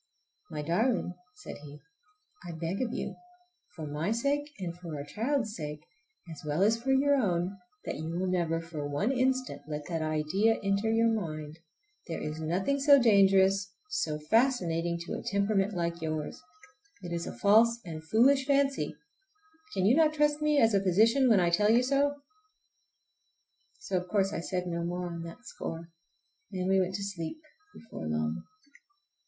[0.49, 1.79] "My darling," said he,
[2.43, 3.13] "I beg of you,
[3.75, 5.83] for my sake and for our child's sake,
[6.31, 10.01] as well as for your own, that you will never for one instant let that
[10.01, 11.59] idea enter your mind!
[12.07, 16.41] There is nothing so dangerous, so fascinating, to a temperament like yours.
[17.03, 18.97] It is a false and foolish fancy.
[19.75, 22.15] Can you not trust me as a physician when I tell you so?"
[23.77, 25.91] So of course I said no more on that score,
[26.51, 27.37] and we went to sleep
[27.75, 28.41] before long.